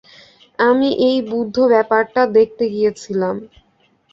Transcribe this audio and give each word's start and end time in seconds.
আমি 0.59 0.89
এই 1.01 1.17
বুদ্ধ-ব্যাপারটা 1.29 2.21
দেখতে 2.37 2.63
গিয়েছিলাম। 2.69 3.35